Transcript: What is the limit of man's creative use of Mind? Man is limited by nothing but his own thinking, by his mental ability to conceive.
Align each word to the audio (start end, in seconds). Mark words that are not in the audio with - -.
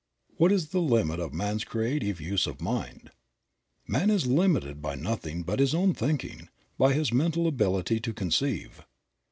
What 0.37 0.51
is 0.51 0.69
the 0.69 0.81
limit 0.81 1.19
of 1.19 1.31
man's 1.31 1.63
creative 1.63 2.19
use 2.19 2.47
of 2.47 2.59
Mind? 2.59 3.11
Man 3.87 4.09
is 4.09 4.25
limited 4.25 4.81
by 4.81 4.95
nothing 4.95 5.43
but 5.43 5.59
his 5.59 5.75
own 5.75 5.93
thinking, 5.93 6.49
by 6.75 6.93
his 6.93 7.13
mental 7.13 7.45
ability 7.45 7.99
to 7.99 8.11
conceive. 8.11 8.83